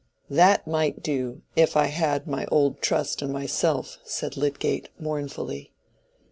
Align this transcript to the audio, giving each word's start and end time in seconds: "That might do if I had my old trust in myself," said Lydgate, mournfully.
"That 0.31 0.65
might 0.65 1.03
do 1.03 1.43
if 1.55 1.77
I 1.77 1.85
had 1.85 2.25
my 2.25 2.47
old 2.47 2.81
trust 2.81 3.21
in 3.21 3.31
myself," 3.31 3.99
said 4.03 4.35
Lydgate, 4.35 4.89
mournfully. 4.99 5.73